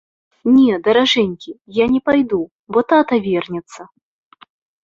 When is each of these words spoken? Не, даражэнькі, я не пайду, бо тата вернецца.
Не, 0.53 0.77
даражэнькі, 0.87 1.51
я 1.77 1.85
не 1.97 2.01
пайду, 2.07 2.39
бо 2.73 2.79
тата 2.93 3.15
вернецца. 3.27 3.81